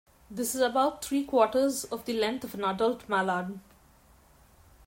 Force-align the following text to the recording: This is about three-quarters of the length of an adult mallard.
This 0.31 0.55
is 0.55 0.61
about 0.61 1.05
three-quarters 1.05 1.83
of 1.83 2.05
the 2.05 2.13
length 2.13 2.43
of 2.43 2.55
an 2.55 2.63
adult 2.63 3.07
mallard. 3.07 3.59